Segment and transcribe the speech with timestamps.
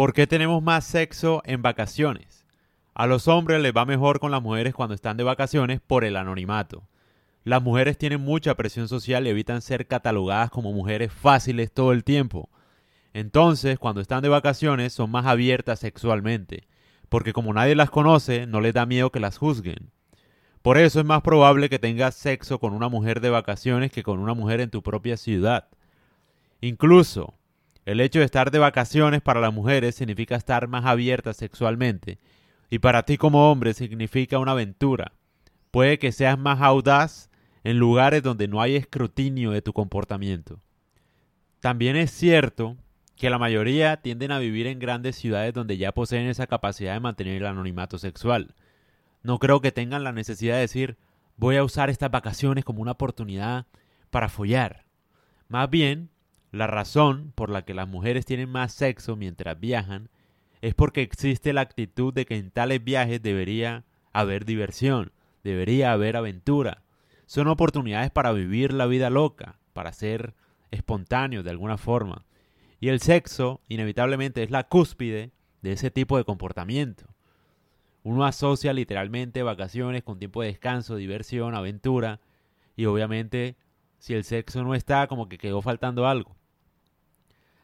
[0.00, 2.46] ¿Por qué tenemos más sexo en vacaciones?
[2.94, 6.16] A los hombres les va mejor con las mujeres cuando están de vacaciones por el
[6.16, 6.88] anonimato.
[7.44, 12.02] Las mujeres tienen mucha presión social y evitan ser catalogadas como mujeres fáciles todo el
[12.02, 12.48] tiempo.
[13.12, 16.66] Entonces, cuando están de vacaciones, son más abiertas sexualmente,
[17.10, 19.90] porque como nadie las conoce, no les da miedo que las juzguen.
[20.62, 24.18] Por eso es más probable que tengas sexo con una mujer de vacaciones que con
[24.18, 25.68] una mujer en tu propia ciudad.
[26.62, 27.34] Incluso,
[27.84, 32.18] el hecho de estar de vacaciones para las mujeres significa estar más abiertas sexualmente,
[32.70, 35.12] y para ti como hombre significa una aventura.
[35.70, 37.30] Puede que seas más audaz
[37.64, 40.60] en lugares donde no hay escrutinio de tu comportamiento.
[41.60, 42.76] También es cierto
[43.16, 47.00] que la mayoría tienden a vivir en grandes ciudades donde ya poseen esa capacidad de
[47.00, 48.54] mantener el anonimato sexual.
[49.22, 50.96] No creo que tengan la necesidad de decir
[51.36, 53.66] voy a usar estas vacaciones como una oportunidad
[54.10, 54.84] para follar.
[55.48, 56.10] Más bien,
[56.52, 60.08] la razón por la que las mujeres tienen más sexo mientras viajan
[60.60, 66.16] es porque existe la actitud de que en tales viajes debería haber diversión, debería haber
[66.16, 66.82] aventura,
[67.26, 70.34] son oportunidades para vivir la vida loca, para ser
[70.72, 72.24] espontáneo de alguna forma.
[72.80, 75.30] Y el sexo, inevitablemente, es la cúspide
[75.62, 77.04] de ese tipo de comportamiento.
[78.02, 82.20] Uno asocia literalmente vacaciones con tiempo de descanso, diversión, aventura,
[82.74, 83.56] y obviamente
[83.98, 86.34] si el sexo no está, como que quedó faltando algo.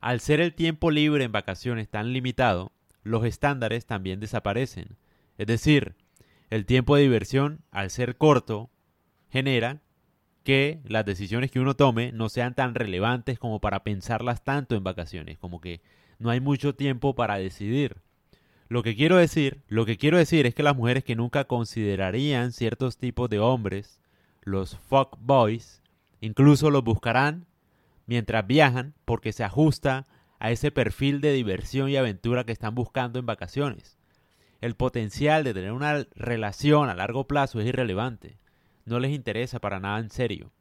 [0.00, 4.96] Al ser el tiempo libre en vacaciones tan limitado, los estándares también desaparecen.
[5.36, 5.94] Es decir,
[6.48, 8.70] el tiempo de diversión, al ser corto,
[9.30, 9.82] genera
[10.42, 14.84] que las decisiones que uno tome no sean tan relevantes como para pensarlas tanto en
[14.84, 15.82] vacaciones, como que
[16.18, 17.96] no hay mucho tiempo para decidir.
[18.68, 22.52] Lo que quiero decir, lo que quiero decir es que las mujeres que nunca considerarían
[22.52, 24.00] ciertos tipos de hombres,
[24.42, 25.82] los fuck boys,
[26.20, 27.46] incluso los buscarán
[28.10, 30.06] mientras viajan porque se ajusta
[30.38, 33.96] a ese perfil de diversión y aventura que están buscando en vacaciones.
[34.60, 38.38] El potencial de tener una relación a largo plazo es irrelevante
[38.90, 40.52] no les interesa para nada en serio.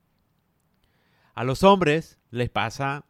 [1.34, 3.06] A los hombres les pasa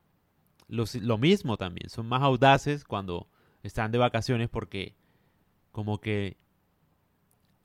[0.67, 1.89] lo, mismo también.
[1.89, 3.27] Son más audaces cuando
[3.63, 4.95] están de vacaciones porque
[5.71, 6.37] como que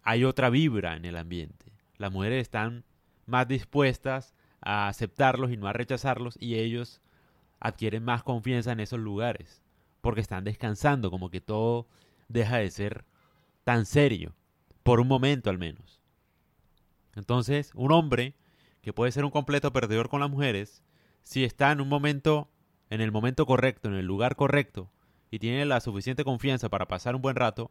[0.02, 1.72] hay otra vibra en el ambiente.
[1.96, 2.84] Las mujeres están
[3.26, 4.34] más dispuestas
[4.64, 7.00] a aceptarlos y no a rechazarlos y ellos
[7.60, 9.62] adquieren más confianza en esos lugares
[10.00, 11.86] porque están descansando, como que todo
[12.28, 13.04] deja de ser
[13.64, 14.34] tan serio,
[14.82, 16.02] por un momento al menos.
[17.14, 18.34] Entonces, un hombre
[18.82, 20.82] que puede ser un completo perdedor con las mujeres,
[21.22, 22.50] si está en un momento,
[22.90, 24.90] en el momento correcto, en el lugar correcto,
[25.30, 27.70] y tiene la suficiente confianza para pasar un buen rato,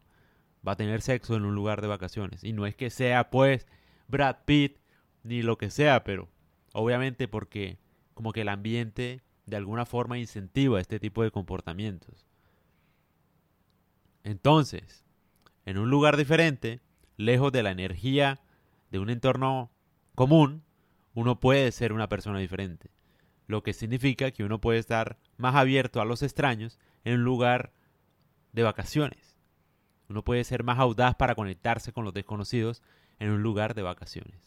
[0.67, 2.43] va a tener sexo en un lugar de vacaciones.
[2.43, 3.67] Y no es que sea, pues,
[4.07, 4.79] Brad Pitt,
[5.21, 6.29] ni lo que sea, pero
[6.73, 7.77] obviamente porque
[8.13, 12.27] como que el ambiente de alguna forma incentiva este tipo de comportamientos.
[14.23, 15.03] Entonces,
[15.65, 16.81] en un lugar diferente,
[17.17, 18.41] lejos de la energía
[18.91, 19.71] de un entorno
[20.15, 20.63] común,
[21.13, 22.89] uno puede ser una persona diferente.
[23.47, 27.71] Lo que significa que uno puede estar más abierto a los extraños en un lugar
[28.53, 29.37] de vacaciones.
[30.07, 32.81] Uno puede ser más audaz para conectarse con los desconocidos
[33.19, 34.39] en un lugar de vacaciones.